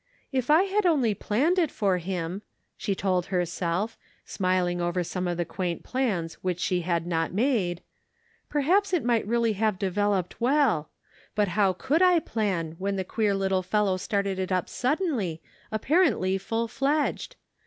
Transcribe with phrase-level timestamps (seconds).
[0.31, 2.41] "If I had only planned it for him,"
[2.75, 7.83] she told herself, smiling over some of the quaint plans which she had not made,"
[8.49, 10.89] perhaps it might really have developed well;
[11.35, 15.39] but how could I plan when the queer little fellow started it up suddenly,
[15.71, 17.35] appar ently full fledged?